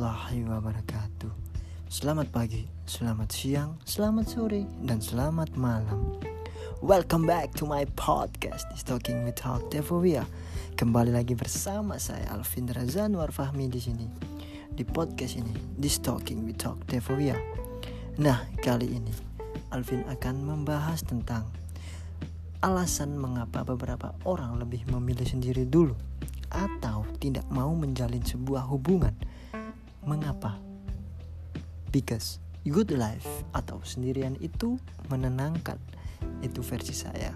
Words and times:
warahmatullahi 0.00 0.48
wabarakatuh. 0.48 1.32
Selamat 1.92 2.32
pagi, 2.32 2.64
selamat 2.88 3.28
siang, 3.28 3.76
selamat 3.84 4.32
sore, 4.32 4.64
dan 4.80 4.96
selamat 4.96 5.52
malam. 5.60 6.16
Welcome 6.80 7.28
back 7.28 7.52
to 7.60 7.68
my 7.68 7.84
podcast 8.00 8.64
Talking 8.88 9.28
with 9.28 9.36
Talk 9.36 9.68
Devovia 9.68 10.24
Kembali 10.80 11.12
lagi 11.12 11.36
bersama 11.36 12.00
saya 12.00 12.32
Alvin 12.32 12.72
Razan 12.72 13.12
Warfahmi 13.12 13.68
di 13.68 13.76
sini 13.76 14.08
Di 14.72 14.88
podcast 14.88 15.36
ini, 15.36 15.52
This 15.76 16.00
Talking 16.00 16.48
with 16.48 16.56
Talk 16.56 16.80
Devovia 16.88 17.36
Nah, 18.16 18.48
kali 18.64 18.96
ini 18.96 19.12
Alvin 19.76 20.08
akan 20.08 20.40
membahas 20.40 21.04
tentang 21.04 21.44
Alasan 22.64 23.20
mengapa 23.20 23.60
beberapa 23.68 24.16
orang 24.24 24.56
lebih 24.56 24.88
memilih 24.88 25.28
sendiri 25.28 25.68
dulu 25.68 25.92
atau 26.50 27.06
tidak 27.22 27.46
mau 27.46 27.70
menjalin 27.78 28.26
sebuah 28.26 28.66
hubungan. 28.66 29.14
Mengapa? 30.04 30.56
Because 31.92 32.40
good 32.64 32.92
life 32.92 33.26
atau 33.56 33.80
sendirian 33.84 34.36
itu 34.40 34.80
menenangkan. 35.12 35.76
Itu 36.40 36.64
versi 36.64 36.92
saya. 36.92 37.32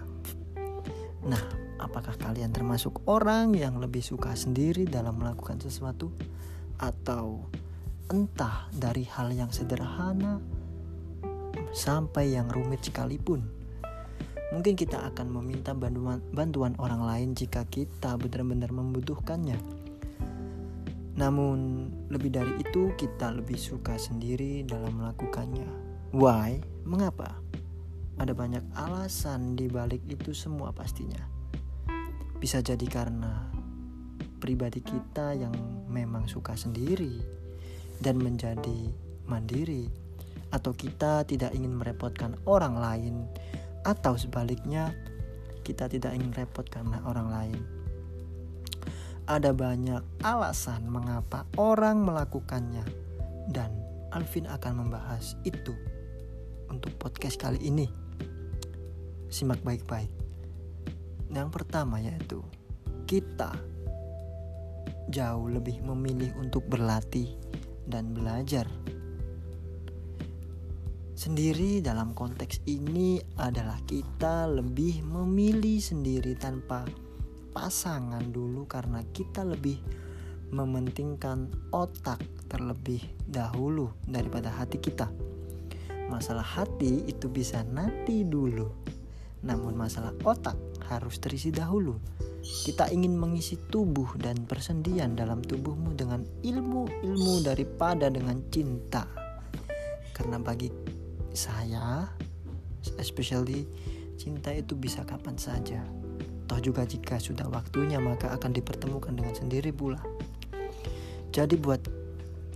Nah, 1.25 1.41
apakah 1.81 2.13
kalian 2.17 2.53
termasuk 2.53 3.05
orang 3.09 3.53
yang 3.57 3.81
lebih 3.81 4.01
suka 4.01 4.33
sendiri 4.37 4.85
dalam 4.85 5.17
melakukan 5.17 5.57
sesuatu 5.57 6.13
atau 6.77 7.45
entah 8.13 8.69
dari 8.69 9.09
hal 9.09 9.33
yang 9.33 9.49
sederhana 9.49 10.37
sampai 11.73 12.37
yang 12.37 12.49
rumit 12.49 12.85
sekalipun? 12.85 13.41
Mungkin 14.53 14.77
kita 14.77 15.01
akan 15.11 15.33
meminta 15.35 15.73
bantuan, 15.73 16.21
bantuan 16.31 16.73
orang 16.77 17.01
lain 17.01 17.29
jika 17.33 17.65
kita 17.65 18.15
benar-benar 18.15 18.69
membutuhkannya. 18.69 19.84
Namun, 21.15 21.89
lebih 22.11 22.31
dari 22.35 22.59
itu, 22.59 22.91
kita 22.99 23.31
lebih 23.31 23.55
suka 23.55 23.95
sendiri 23.95 24.67
dalam 24.67 24.99
melakukannya. 24.99 25.67
Why? 26.11 26.59
Mengapa? 26.83 27.39
Ada 28.19 28.31
banyak 28.31 28.63
alasan 28.75 29.55
di 29.59 29.67
balik 29.67 30.03
itu 30.07 30.31
semua 30.31 30.71
pastinya. 30.75 31.23
Bisa 32.39 32.59
jadi 32.59 32.83
karena 32.87 33.47
pribadi 34.39 34.83
kita 34.83 35.35
yang 35.35 35.55
memang 35.87 36.27
suka 36.27 36.55
sendiri 36.55 37.19
dan 37.99 38.19
menjadi 38.19 38.91
mandiri, 39.25 39.87
atau 40.55 40.71
kita 40.71 41.27
tidak 41.27 41.51
ingin 41.51 41.75
merepotkan 41.75 42.39
orang 42.47 42.79
lain 42.79 43.15
atau 43.83 44.15
sebaliknya 44.15 44.95
kita 45.67 45.91
tidak 45.91 46.15
ingin 46.15 46.31
repot 46.31 46.63
karena 46.69 47.03
orang 47.03 47.27
lain. 47.27 47.74
Ada 49.25 49.57
banyak 49.57 50.21
alasan 50.21 50.85
mengapa 50.85 51.49
orang 51.57 52.05
melakukannya 52.05 52.85
dan 53.49 53.73
Alvin 54.13 54.45
akan 54.45 54.85
membahas 54.85 55.33
itu 55.41 55.73
untuk 56.69 56.93
podcast 57.01 57.41
kali 57.41 57.57
ini. 57.65 57.89
Simak 59.29 59.65
baik-baik. 59.65 60.13
Yang 61.33 61.49
pertama 61.49 61.97
yaitu 61.97 62.45
kita 63.09 63.57
jauh 65.09 65.49
lebih 65.49 65.81
memilih 65.81 66.33
untuk 66.37 66.65
berlatih 66.69 67.33
dan 67.89 68.13
belajar 68.13 68.69
Sendiri 71.15 71.79
dalam 71.79 72.11
konteks 72.11 72.67
ini 72.67 73.17
adalah 73.39 73.79
kita 73.87 74.51
lebih 74.51 74.99
memilih 74.99 75.79
sendiri 75.79 76.35
tanpa 76.35 76.83
pasangan 77.55 78.19
dulu 78.35 78.67
karena 78.67 78.99
kita 79.15 79.47
lebih 79.47 79.79
mementingkan 80.51 81.47
otak 81.71 82.19
terlebih 82.51 82.99
dahulu 83.23 83.95
daripada 84.03 84.51
hati 84.51 84.77
kita. 84.83 85.07
Masalah 86.11 86.43
hati 86.43 87.07
itu 87.07 87.31
bisa 87.31 87.63
nanti 87.63 88.27
dulu. 88.27 88.67
Namun 89.47 89.73
masalah 89.73 90.11
otak 90.27 90.59
harus 90.91 91.17
terisi 91.23 91.49
dahulu. 91.49 91.95
Kita 92.45 92.91
ingin 92.93 93.17
mengisi 93.17 93.57
tubuh 93.57 94.19
dan 94.21 94.45
persendian 94.45 95.17
dalam 95.17 95.41
tubuhmu 95.41 95.97
dengan 95.97 96.21
ilmu-ilmu 96.45 97.41
daripada 97.41 98.11
dengan 98.11 98.37
cinta. 98.53 99.07
Karena 100.13 100.37
bagi 100.37 100.69
saya 101.33 102.05
especially 103.01 103.65
cinta 104.15 104.53
itu 104.53 104.77
bisa 104.77 105.01
kapan 105.03 105.35
saja 105.35 106.04
toh 106.45 106.61
juga 106.61 106.85
jika 106.85 107.17
sudah 107.17 107.49
waktunya 107.49 107.97
maka 107.97 108.31
akan 108.33 108.53
dipertemukan 108.53 109.13
dengan 109.13 109.33
sendiri 109.33 109.73
pula 109.73 109.99
jadi 111.33 111.53
buat 111.59 111.81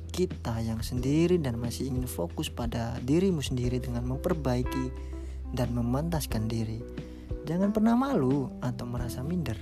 kita 0.10 0.62
yang 0.64 0.82
sendiri 0.82 1.38
dan 1.38 1.60
masih 1.60 1.92
ingin 1.92 2.10
fokus 2.10 2.50
pada 2.50 2.98
dirimu 3.04 3.44
sendiri 3.44 3.78
dengan 3.78 4.06
memperbaiki 4.08 4.92
dan 5.54 5.74
memantaskan 5.74 6.46
diri 6.48 6.82
jangan 7.46 7.74
pernah 7.74 7.98
malu 7.98 8.50
atau 8.62 8.86
merasa 8.86 9.26
minder 9.26 9.58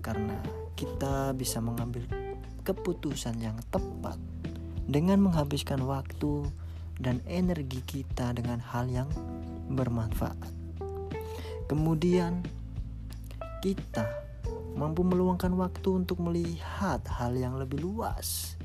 karena 0.00 0.38
kita 0.78 1.34
bisa 1.34 1.58
mengambil 1.58 2.04
keputusan 2.62 3.38
yang 3.40 3.56
tepat 3.70 4.18
dengan 4.86 5.18
menghabiskan 5.22 5.82
waktu 5.82 6.46
dan 7.02 7.20
energi 7.26 7.82
kita 7.84 8.32
dengan 8.32 8.62
hal 8.62 8.88
yang 8.88 9.10
bermanfaat. 9.68 10.52
Kemudian, 11.66 12.46
kita 13.60 14.04
mampu 14.76 15.00
meluangkan 15.00 15.52
waktu 15.56 16.04
untuk 16.04 16.20
melihat 16.20 17.00
hal 17.08 17.32
yang 17.32 17.56
lebih 17.56 17.80
luas. 17.80 18.60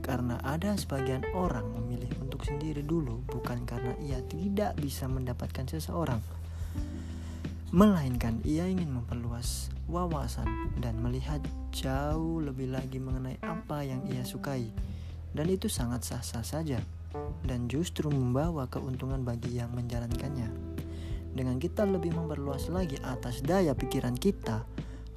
Karena 0.00 0.40
ada 0.40 0.72
sebagian 0.78 1.26
orang 1.34 1.66
memilih 1.76 2.08
untuk 2.22 2.46
sendiri 2.46 2.80
dulu, 2.80 3.20
bukan 3.28 3.66
karena 3.68 3.92
ia 4.00 4.22
tidak 4.30 4.78
bisa 4.78 5.10
mendapatkan 5.10 5.66
seseorang, 5.66 6.22
melainkan 7.74 8.38
ia 8.46 8.64
ingin 8.64 8.88
memperluas 8.88 9.68
wawasan 9.90 10.46
dan 10.80 10.96
melihat 11.02 11.42
jauh 11.74 12.40
lebih 12.40 12.72
lagi 12.72 12.96
mengenai 12.96 13.36
apa 13.42 13.82
yang 13.82 14.00
ia 14.08 14.22
sukai 14.24 14.70
dan 15.36 15.46
itu 15.52 15.68
sangat 15.68 16.02
sah-sah 16.06 16.42
saja 16.42 16.80
dan 17.44 17.68
justru 17.68 18.08
membawa 18.08 18.66
keuntungan 18.72 19.20
bagi 19.22 19.60
yang 19.60 19.68
menjalankannya. 19.76 20.65
Dengan 21.36 21.60
kita 21.60 21.84
lebih 21.84 22.16
memperluas 22.16 22.72
lagi 22.72 22.96
atas 23.04 23.44
daya 23.44 23.76
pikiran 23.76 24.16
kita, 24.16 24.64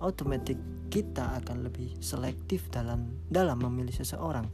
otomatis 0.04 0.60
kita 0.92 1.40
akan 1.40 1.64
lebih 1.64 1.96
selektif 2.04 2.68
dalam 2.68 3.24
dalam 3.32 3.64
memilih 3.64 3.96
seseorang 3.96 4.52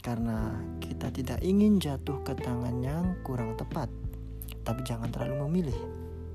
karena 0.00 0.56
kita 0.80 1.12
tidak 1.12 1.44
ingin 1.44 1.76
jatuh 1.76 2.24
ke 2.24 2.32
tangan 2.38 2.80
yang 2.80 3.12
kurang 3.26 3.58
tepat. 3.60 3.92
Tapi 4.64 4.80
jangan 4.88 5.12
terlalu 5.12 5.44
memilih. 5.44 5.78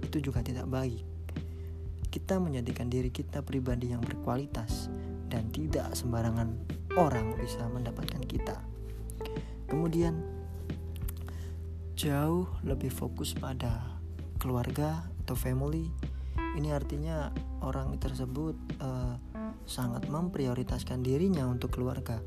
Itu 0.06 0.22
juga 0.22 0.46
tidak 0.46 0.70
baik. 0.70 1.02
Kita 2.12 2.38
menjadikan 2.38 2.86
diri 2.92 3.10
kita 3.10 3.42
pribadi 3.42 3.96
yang 3.96 4.04
berkualitas 4.04 4.94
dan 5.32 5.48
tidak 5.50 5.90
sembarangan 5.96 6.54
orang 7.00 7.34
bisa 7.40 7.64
mendapatkan 7.72 8.22
kita. 8.28 8.60
Kemudian 9.72 10.20
jauh 11.96 12.52
lebih 12.68 12.92
fokus 12.92 13.32
pada 13.32 13.91
keluarga 14.41 15.06
atau 15.22 15.38
family. 15.38 15.85
Ini 16.57 16.74
artinya 16.74 17.29
orang 17.62 18.02
tersebut 18.02 18.57
uh, 18.81 19.13
sangat 19.69 20.09
memprioritaskan 20.09 21.06
dirinya 21.06 21.46
untuk 21.46 21.78
keluarga. 21.78 22.18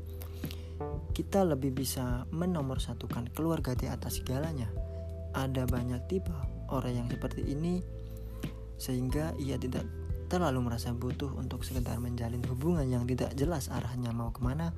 Kita 1.11 1.43
lebih 1.43 1.75
bisa 1.75 2.23
menomorsatukan 2.31 3.35
keluarga 3.35 3.75
di 3.75 3.91
atas 3.91 4.23
segalanya. 4.23 4.71
Ada 5.35 5.67
banyak 5.67 6.07
tipe 6.07 6.31
orang 6.71 7.03
yang 7.03 7.07
seperti 7.11 7.43
ini 7.51 7.83
sehingga 8.79 9.35
ia 9.35 9.59
tidak 9.59 9.83
terlalu 10.27 10.71
merasa 10.71 10.91
butuh 10.91 11.29
untuk 11.37 11.61
sekedar 11.61 12.01
menjalin 12.01 12.41
hubungan 12.49 12.87
yang 12.89 13.05
tidak 13.05 13.31
jelas 13.37 13.69
arahnya 13.69 14.09
mau 14.09 14.33
ke 14.33 14.41
mana 14.41 14.73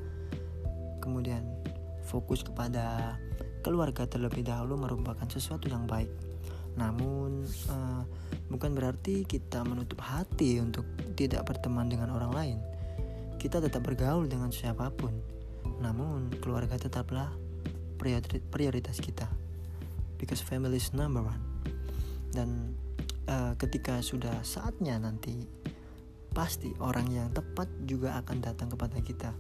kemudian 1.00 1.42
fokus 2.04 2.44
kepada 2.44 3.16
keluarga 3.64 4.06
terlebih 4.06 4.44
dahulu 4.44 4.76
merupakan 4.76 5.26
sesuatu 5.32 5.72
yang 5.72 5.88
baik 5.88 6.12
namun 6.78 7.42
uh, 7.74 8.06
bukan 8.54 8.78
berarti 8.78 9.26
kita 9.26 9.66
menutup 9.66 9.98
hati 10.06 10.62
untuk 10.62 10.86
tidak 11.18 11.50
berteman 11.50 11.90
dengan 11.90 12.14
orang 12.14 12.32
lain. 12.32 12.58
Kita 13.42 13.58
tetap 13.58 13.82
bergaul 13.82 14.30
dengan 14.30 14.54
siapa 14.54 14.94
pun. 14.94 15.14
Namun 15.82 16.30
keluarga 16.38 16.78
tetaplah 16.78 17.34
prioritas 18.54 19.02
kita. 19.02 19.26
Because 20.22 20.42
family 20.42 20.78
is 20.78 20.94
number 20.94 21.26
one. 21.26 21.42
Dan 22.30 22.78
uh, 23.26 23.58
ketika 23.58 24.02
sudah 24.06 24.46
saatnya 24.46 25.02
nanti 25.02 25.46
pasti 26.30 26.70
orang 26.78 27.10
yang 27.10 27.30
tepat 27.34 27.66
juga 27.90 28.22
akan 28.22 28.38
datang 28.38 28.70
kepada 28.70 29.02
kita. 29.02 29.34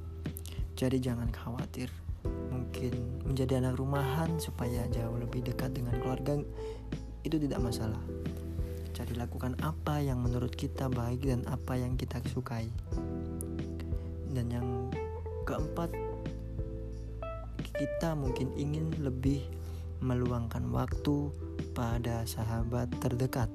Jadi 0.73 0.97
jangan 0.97 1.29
khawatir. 1.29 1.93
Mungkin 2.25 3.25
menjadi 3.29 3.61
anak 3.61 3.77
rumahan 3.77 4.41
supaya 4.41 4.89
jauh 4.89 5.17
lebih 5.21 5.45
dekat 5.45 5.77
dengan 5.77 5.97
keluarga 6.01 6.41
itu 7.27 7.35
tidak 7.43 7.59
masalah. 7.59 7.99
Jadi 8.95 9.13
lakukan 9.19 9.53
apa 9.61 10.01
yang 10.01 10.23
menurut 10.23 10.55
kita 10.55 10.89
baik 10.89 11.27
dan 11.27 11.45
apa 11.45 11.77
yang 11.77 11.99
kita 11.99 12.17
sukai. 12.33 12.65
Dan 14.31 14.49
yang 14.49 14.67
keempat 15.45 15.93
kita 17.77 18.17
mungkin 18.17 18.49
ingin 18.57 18.89
lebih 19.05 19.45
meluangkan 20.01 20.65
waktu 20.73 21.29
pada 21.77 22.25
sahabat 22.25 22.89
terdekat. 22.97 23.51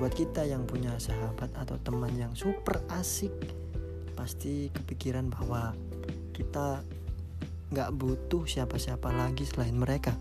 Buat 0.00 0.16
kita 0.16 0.48
yang 0.48 0.64
punya 0.64 0.96
sahabat 0.96 1.52
atau 1.52 1.76
teman 1.84 2.16
yang 2.16 2.32
super 2.32 2.80
asik 2.96 3.34
pasti 4.16 4.72
kepikiran 4.72 5.28
bahwa 5.28 5.76
kita 6.32 6.80
nggak 7.68 7.92
butuh 7.92 8.48
siapa-siapa 8.48 9.12
lagi 9.12 9.44
selain 9.44 9.76
mereka 9.76 10.16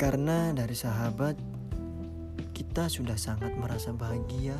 karena 0.00 0.56
dari 0.56 0.72
sahabat 0.72 1.36
kita 2.56 2.88
sudah 2.88 3.20
sangat 3.20 3.52
merasa 3.60 3.92
bahagia. 3.92 4.56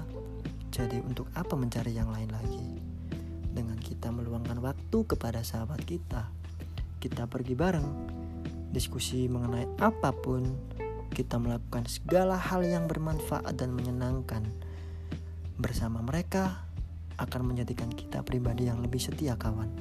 Jadi 0.68 1.00
untuk 1.00 1.32
apa 1.32 1.56
mencari 1.56 1.96
yang 1.96 2.12
lain 2.12 2.28
lagi? 2.28 2.76
Dengan 3.48 3.80
kita 3.80 4.12
meluangkan 4.12 4.60
waktu 4.60 4.98
kepada 5.08 5.40
sahabat 5.40 5.80
kita 5.88 6.28
kita 7.00 7.24
pergi 7.24 7.56
bareng 7.56 7.88
diskusi 8.68 9.24
mengenai 9.32 9.64
apa 9.80 10.12
pun 10.12 10.44
kita 11.08 11.40
melakukan 11.40 11.88
segala 11.88 12.36
hal 12.36 12.60
yang 12.60 12.84
bermanfaat 12.84 13.56
dan 13.56 13.72
menyenangkan. 13.72 14.44
Bersama 15.56 16.04
mereka 16.04 16.68
akan 17.16 17.56
menjadikan 17.56 17.88
kita 17.88 18.20
pribadi 18.20 18.68
yang 18.68 18.84
lebih 18.84 19.00
setia 19.00 19.40
kawan. 19.40 19.72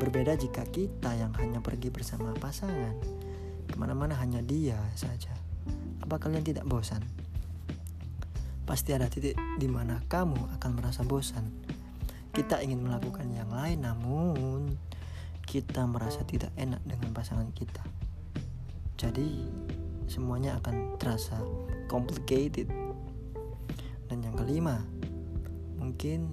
Berbeda 0.00 0.40
jika 0.40 0.64
kita 0.64 1.12
yang 1.12 1.36
hanya 1.36 1.60
pergi 1.60 1.92
bersama 1.92 2.32
pasangan, 2.40 2.96
ke 3.74 3.82
mana-mana 3.82 4.14
hanya 4.22 4.38
dia 4.38 4.78
saja. 4.94 5.34
Apa 5.98 6.22
kalian 6.22 6.46
tidak 6.46 6.62
bosan? 6.62 7.02
Pasti 8.62 8.94
ada 8.94 9.10
titik 9.10 9.34
di 9.58 9.66
mana 9.66 9.98
kamu 10.06 10.38
akan 10.54 10.70
merasa 10.78 11.02
bosan. 11.02 11.42
Kita 12.30 12.62
ingin 12.62 12.86
melakukan 12.86 13.26
yang 13.34 13.50
lain, 13.50 13.82
namun 13.82 14.78
kita 15.42 15.90
merasa 15.90 16.22
tidak 16.22 16.54
enak 16.54 16.78
dengan 16.86 17.10
pasangan 17.10 17.50
kita. 17.50 17.82
Jadi, 18.94 19.42
semuanya 20.06 20.54
akan 20.62 20.94
terasa 20.94 21.42
complicated. 21.90 22.70
Dan 24.06 24.22
yang 24.22 24.38
kelima, 24.38 24.86
mungkin 25.82 26.30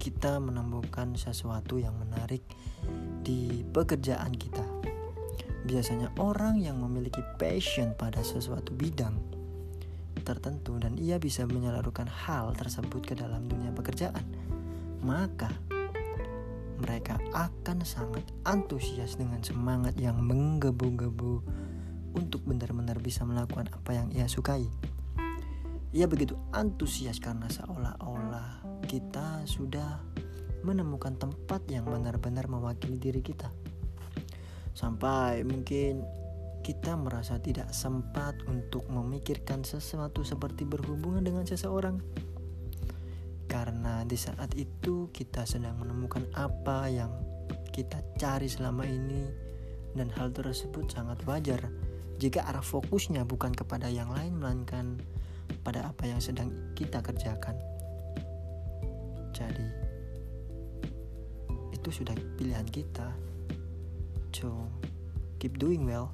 kita 0.00 0.40
menemukan 0.40 1.20
sesuatu 1.20 1.76
yang 1.76 1.92
menarik 2.00 2.40
di 3.20 3.60
pekerjaan 3.76 4.32
kita. 4.32 4.77
Biasanya 5.68 6.08
orang 6.16 6.56
yang 6.64 6.80
memiliki 6.80 7.20
passion 7.36 7.92
pada 7.92 8.24
sesuatu 8.24 8.72
bidang 8.72 9.20
tertentu 10.24 10.80
dan 10.80 10.96
ia 10.96 11.20
bisa 11.20 11.44
menyalurkan 11.44 12.08
hal 12.08 12.56
tersebut 12.56 13.04
ke 13.04 13.12
dalam 13.12 13.44
dunia 13.52 13.68
pekerjaan, 13.76 14.24
maka 15.04 15.52
mereka 16.80 17.20
akan 17.36 17.84
sangat 17.84 18.24
antusias 18.48 19.20
dengan 19.20 19.44
semangat 19.44 19.92
yang 20.00 20.16
menggebu-gebu 20.24 21.44
untuk 22.16 22.40
benar-benar 22.48 22.96
bisa 23.04 23.28
melakukan 23.28 23.68
apa 23.68 23.90
yang 23.92 24.08
ia 24.14 24.24
sukai. 24.24 24.64
Ia 25.92 26.08
begitu 26.08 26.36
antusias 26.52 27.20
karena 27.20 27.48
seolah-olah 27.48 28.64
kita 28.88 29.44
sudah 29.44 30.00
menemukan 30.64 31.16
tempat 31.16 31.64
yang 31.68 31.84
benar-benar 31.88 32.48
mewakili 32.48 32.96
diri 32.96 33.20
kita. 33.20 33.48
Sampai 34.78 35.42
mungkin 35.42 36.06
kita 36.62 36.94
merasa 36.94 37.42
tidak 37.42 37.74
sempat 37.74 38.38
untuk 38.46 38.86
memikirkan 38.86 39.66
sesuatu 39.66 40.22
seperti 40.22 40.62
berhubungan 40.62 41.26
dengan 41.26 41.42
seseorang. 41.42 41.98
Karena 43.50 44.06
di 44.06 44.14
saat 44.14 44.54
itu 44.54 45.10
kita 45.10 45.42
sedang 45.50 45.82
menemukan 45.82 46.30
apa 46.38 46.86
yang 46.86 47.10
kita 47.74 47.98
cari 48.22 48.46
selama 48.46 48.86
ini 48.86 49.26
dan 49.98 50.14
hal 50.14 50.30
tersebut 50.30 50.86
sangat 50.94 51.18
wajar 51.26 51.58
jika 52.22 52.46
arah 52.46 52.62
fokusnya 52.62 53.26
bukan 53.26 53.50
kepada 53.50 53.90
yang 53.90 54.14
lain 54.14 54.38
melainkan 54.38 55.02
pada 55.66 55.90
apa 55.90 56.06
yang 56.06 56.22
sedang 56.22 56.54
kita 56.78 57.02
kerjakan. 57.02 57.58
Jadi 59.34 59.66
itu 61.74 61.88
sudah 61.90 62.14
pilihan 62.38 62.68
kita. 62.70 63.27
So 64.32 64.68
keep 65.38 65.58
doing 65.58 65.86
well. 65.86 66.12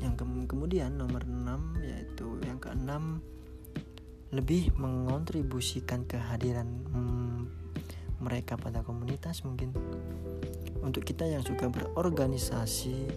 Yang 0.00 0.20
ke 0.20 0.24
kemudian 0.52 1.00
nomor 1.00 1.24
6 1.24 1.80
yaitu 1.80 2.26
yang 2.44 2.60
keenam 2.60 3.24
lebih 4.34 4.74
mengontribusikan 4.74 6.04
kehadiran 6.04 6.66
hmm, 6.90 7.40
mereka 8.18 8.58
pada 8.58 8.82
komunitas 8.82 9.46
mungkin 9.46 9.70
untuk 10.82 11.06
kita 11.06 11.24
yang 11.24 11.40
suka 11.46 11.70
berorganisasi 11.70 13.08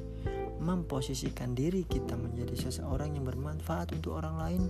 memposisikan 0.61 1.57
diri 1.57 1.83
kita 1.89 2.13
menjadi 2.13 2.69
seseorang 2.69 3.17
yang 3.17 3.25
bermanfaat 3.25 3.97
untuk 3.97 4.17
orang 4.21 4.35
lain 4.37 4.63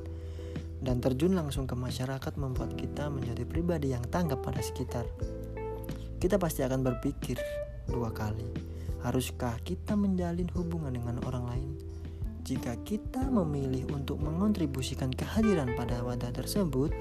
dan 0.81 1.01
terjun 1.01 1.33
langsung 1.33 1.65
ke 1.65 1.73
masyarakat 1.73 2.33
membuat 2.37 2.77
kita 2.77 3.09
menjadi 3.09 3.43
pribadi 3.43 3.91
yang 3.97 4.05
tanggap 4.07 4.45
pada 4.45 4.61
sekitar. 4.61 5.09
Kita 6.17 6.37
pasti 6.37 6.61
akan 6.61 6.81
berpikir 6.85 7.37
dua 7.87 8.11
kali, 8.11 8.45
haruskah 9.01 9.55
kita 9.63 9.95
menjalin 9.95 10.47
hubungan 10.53 10.93
dengan 10.93 11.19
orang 11.25 11.45
lain? 11.47 11.71
Jika 12.47 12.79
kita 12.87 13.27
memilih 13.27 13.91
untuk 13.91 14.23
mengontribusikan 14.23 15.11
kehadiran 15.11 15.75
pada 15.75 15.99
wadah 15.99 16.31
tersebut, 16.31 16.95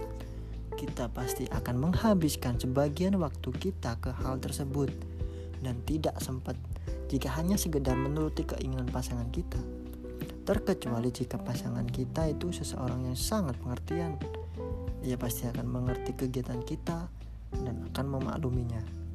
kita 0.74 1.06
pasti 1.14 1.46
akan 1.48 1.88
menghabiskan 1.88 2.58
sebagian 2.58 3.16
waktu 3.16 3.54
kita 3.54 3.94
ke 4.02 4.10
hal 4.10 4.42
tersebut 4.42 4.90
dan 5.62 5.78
tidak 5.86 6.18
sempat 6.18 6.58
jika 7.06 7.30
hanya 7.38 7.54
sekedar 7.54 7.94
menuruti 7.94 8.42
keinginan 8.42 8.90
pasangan 8.90 9.30
kita. 9.30 9.58
Terkecuali 10.46 11.10
jika 11.10 11.38
pasangan 11.38 11.86
kita 11.86 12.30
itu 12.30 12.50
seseorang 12.50 13.06
yang 13.06 13.18
sangat 13.18 13.58
pengertian, 13.62 14.14
ia 15.02 15.14
pasti 15.14 15.46
akan 15.46 15.66
mengerti 15.66 16.14
kegiatan 16.14 16.58
kita 16.62 17.06
dan 17.54 17.86
akan 17.90 18.06
memakluminya. 18.18 19.05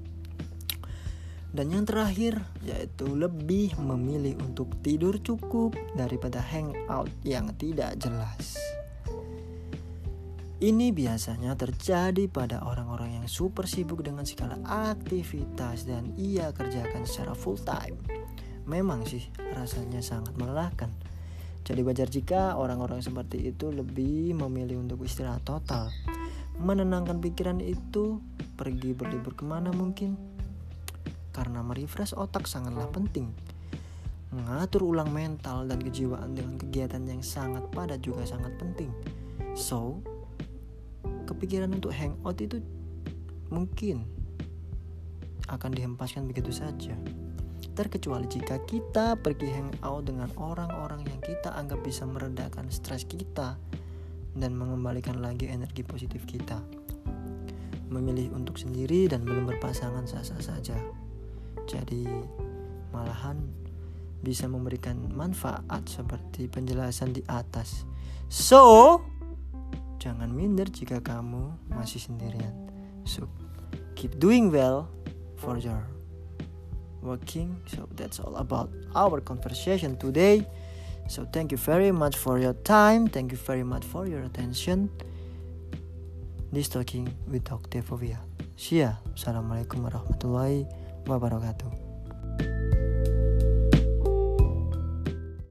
Dan 1.52 1.68
yang 1.76 1.84
terakhir 1.84 2.40
yaitu 2.64 3.12
lebih 3.12 3.76
memilih 3.76 4.40
untuk 4.40 4.72
tidur 4.80 5.20
cukup 5.20 5.76
daripada 6.00 6.40
hangout 6.40 7.12
yang 7.28 7.52
tidak 7.60 8.00
jelas. 8.00 8.56
Ini 10.62 10.94
biasanya 10.94 11.58
terjadi 11.58 12.30
pada 12.30 12.62
orang-orang 12.62 13.18
yang 13.18 13.26
super 13.26 13.66
sibuk 13.66 14.06
dengan 14.06 14.24
segala 14.30 14.62
aktivitas 14.94 15.90
dan 15.90 16.14
ia 16.16 16.54
kerjakan 16.54 17.02
secara 17.02 17.34
full 17.34 17.58
time. 17.58 17.98
Memang 18.70 19.02
sih 19.10 19.26
rasanya 19.58 20.06
sangat 20.06 20.38
melelahkan. 20.38 20.94
Jadi 21.66 21.82
wajar 21.82 22.08
jika 22.14 22.62
orang-orang 22.62 23.02
seperti 23.02 23.50
itu 23.50 23.74
lebih 23.74 24.38
memilih 24.38 24.86
untuk 24.86 25.02
istirahat 25.02 25.42
total. 25.46 25.90
Menenangkan 26.62 27.18
pikiran 27.18 27.58
itu 27.58 28.22
pergi 28.54 28.94
berlibur 28.94 29.34
ke 29.34 29.42
mana 29.42 29.74
mungkin. 29.74 30.31
Karena 31.32 31.64
merefresh 31.64 32.16
otak 32.16 32.48
sangatlah 32.48 32.88
penting. 32.92 33.32
Mengatur 34.32 34.88
ulang 34.88 35.12
mental 35.12 35.68
dan 35.68 35.84
kejiwaan 35.84 36.36
dengan 36.36 36.56
kegiatan 36.56 37.04
yang 37.04 37.20
sangat 37.20 37.68
padat 37.72 38.00
juga 38.00 38.24
sangat 38.24 38.56
penting. 38.56 38.92
So, 39.56 40.00
kepikiran 41.28 41.76
untuk 41.76 41.92
hangout 41.92 42.40
itu 42.40 42.64
mungkin 43.52 44.08
akan 45.52 45.72
dihempaskan 45.76 46.32
begitu 46.32 46.56
saja. 46.56 46.96
Terkecuali 47.76 48.28
jika 48.28 48.60
kita 48.64 49.20
pergi 49.20 49.52
hangout 49.52 50.08
dengan 50.08 50.32
orang-orang 50.40 51.08
yang 51.08 51.20
kita 51.24 51.52
anggap 51.56 51.84
bisa 51.84 52.08
meredakan 52.08 52.68
stres 52.72 53.04
kita 53.08 53.60
dan 54.36 54.52
mengembalikan 54.56 55.20
lagi 55.20 55.52
energi 55.52 55.84
positif 55.84 56.24
kita. 56.24 56.60
Memilih 57.92 58.32
untuk 58.32 58.56
sendiri 58.56 59.12
dan 59.12 59.28
belum 59.28 59.52
berpasangan 59.52 60.08
sah-sah 60.08 60.40
saja. 60.40 60.76
Jadi 61.72 62.04
malahan 62.92 63.40
bisa 64.20 64.46
memberikan 64.46 65.00
manfaat 65.16 65.88
seperti 65.88 66.52
penjelasan 66.52 67.16
di 67.16 67.24
atas. 67.26 67.88
So, 68.28 69.00
Jangan 70.02 70.34
minder 70.34 70.66
jika 70.66 70.98
kamu 70.98 71.70
masih 71.70 72.02
sendirian. 72.02 72.58
So, 73.06 73.30
keep 73.94 74.18
doing 74.18 74.50
well 74.50 74.90
for 75.38 75.62
your 75.62 75.86
working. 77.06 77.54
So, 77.70 77.86
that's 77.94 78.18
all 78.18 78.42
about 78.42 78.74
our 78.98 79.22
conversation 79.22 80.02
today. 80.02 80.42
So, 81.06 81.30
thank 81.30 81.54
you 81.54 81.62
very 81.62 81.94
much 81.94 82.18
for 82.18 82.42
your 82.42 82.58
time. 82.66 83.14
Thank 83.14 83.30
you 83.30 83.38
very 83.38 83.62
much 83.62 83.86
for 83.86 84.10
your 84.10 84.26
attention. 84.26 84.90
This 86.50 86.66
talking 86.66 87.14
with 87.30 87.46
Dr. 87.46 87.86
Fovia. 87.86 88.18
See 88.58 88.82
ya. 88.82 88.98
Assalamualaikum 89.14 89.86
warahmatullahi 89.86 90.81
wabarakatuh. 91.08 91.91